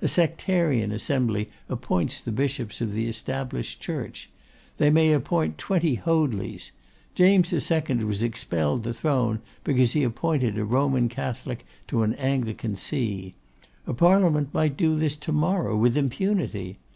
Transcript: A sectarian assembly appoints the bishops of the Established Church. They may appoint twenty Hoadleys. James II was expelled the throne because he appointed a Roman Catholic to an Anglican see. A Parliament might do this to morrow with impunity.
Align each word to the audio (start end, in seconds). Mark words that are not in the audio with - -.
A 0.00 0.06
sectarian 0.06 0.92
assembly 0.92 1.50
appoints 1.68 2.20
the 2.20 2.30
bishops 2.30 2.80
of 2.80 2.92
the 2.92 3.08
Established 3.08 3.80
Church. 3.80 4.30
They 4.78 4.90
may 4.90 5.10
appoint 5.10 5.58
twenty 5.58 5.96
Hoadleys. 5.96 6.70
James 7.16 7.52
II 7.52 8.04
was 8.04 8.22
expelled 8.22 8.84
the 8.84 8.94
throne 8.94 9.40
because 9.64 9.90
he 9.90 10.04
appointed 10.04 10.56
a 10.56 10.64
Roman 10.64 11.08
Catholic 11.08 11.66
to 11.88 12.04
an 12.04 12.14
Anglican 12.14 12.76
see. 12.76 13.34
A 13.84 13.92
Parliament 13.92 14.54
might 14.54 14.76
do 14.76 14.94
this 14.94 15.16
to 15.16 15.32
morrow 15.32 15.76
with 15.76 15.96
impunity. 15.96 16.78